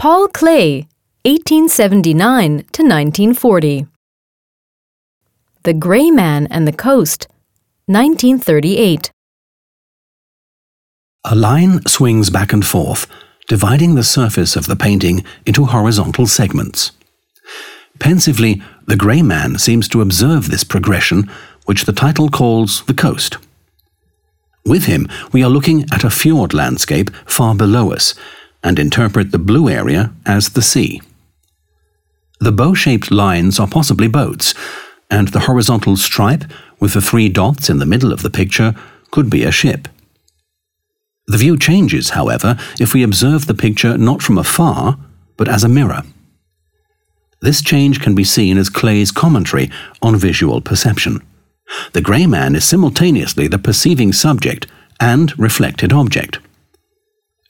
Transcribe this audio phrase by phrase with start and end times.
[0.00, 0.86] Paul Klee,
[1.26, 3.86] 1879 to 1940.
[5.64, 7.28] The Gray Man and the Coast,
[7.84, 9.10] 1938.
[11.24, 13.06] A line swings back and forth,
[13.46, 16.92] dividing the surface of the painting into horizontal segments.
[17.98, 21.30] Pensively, the grey man seems to observe this progression,
[21.66, 23.36] which the title calls the coast.
[24.64, 28.14] With him, we are looking at a fjord landscape far below us
[28.62, 31.00] and interpret the blue area as the sea.
[32.40, 34.54] The bow shaped lines are possibly boats,
[35.10, 36.44] and the horizontal stripe
[36.78, 38.74] with the three dots in the middle of the picture
[39.10, 39.88] could be a ship.
[41.26, 44.98] The view changes, however, if we observe the picture not from afar,
[45.36, 46.02] but as a mirror.
[47.40, 49.70] This change can be seen as Klee's commentary
[50.02, 51.22] on visual perception.
[51.92, 54.66] The grey man is simultaneously the perceiving subject
[54.98, 56.38] and reflected object.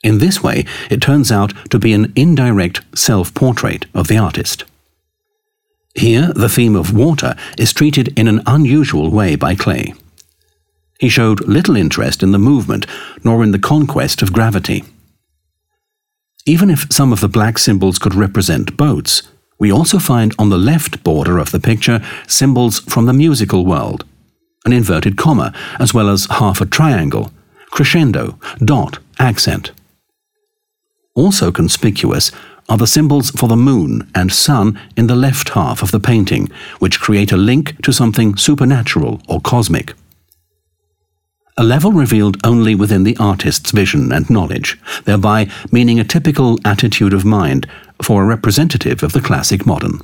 [0.03, 4.65] In this way, it turns out to be an indirect self portrait of the artist.
[5.95, 9.97] Here, the theme of water is treated in an unusual way by Klee.
[10.99, 12.87] He showed little interest in the movement
[13.25, 14.85] nor in the conquest of gravity.
[16.47, 19.23] Even if some of the black symbols could represent boats,
[19.59, 24.05] we also find on the left border of the picture symbols from the musical world
[24.67, 27.33] an inverted comma, as well as half a triangle,
[27.71, 29.73] crescendo, dot, accent.
[31.15, 32.31] Also conspicuous
[32.69, 36.49] are the symbols for the moon and sun in the left half of the painting,
[36.79, 39.95] which create a link to something supernatural or cosmic.
[41.57, 47.13] A level revealed only within the artist's vision and knowledge, thereby meaning a typical attitude
[47.13, 47.67] of mind
[48.01, 50.01] for a representative of the classic modern.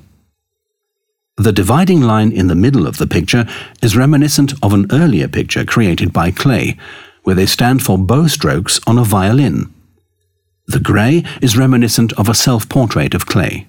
[1.37, 3.47] The dividing line in the middle of the picture
[3.81, 6.77] is reminiscent of an earlier picture created by Klee,
[7.23, 9.73] where they stand for bow strokes on a violin
[10.77, 13.67] the grey is reminiscent of a self portrait of Klee.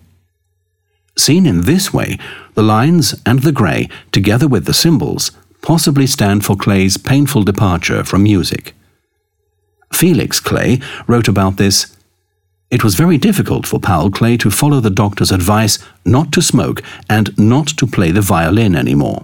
[1.18, 2.18] Seen in this way,
[2.54, 5.32] the lines and the grey, together with the symbols,
[5.62, 8.73] possibly stand for Klee's painful departure from music.
[9.94, 11.96] Felix Klee wrote about this
[12.70, 16.84] It was very difficult for Paul Klee to follow the doctor's advice not to smoke
[17.10, 19.23] and not to play the violin anymore.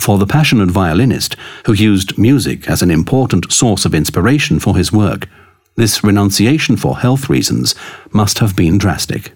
[0.00, 4.90] For the passionate violinist, who used music as an important source of inspiration for his
[4.90, 5.28] work,
[5.76, 7.74] this renunciation for health reasons
[8.12, 9.32] must have been drastic.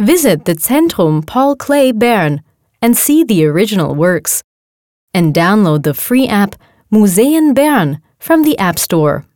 [0.00, 2.40] Visit the Zentrum Paul Klee Bern
[2.80, 4.42] and see the original works.
[5.12, 6.54] And download the free app
[6.90, 9.26] Museen Bern from the App Store.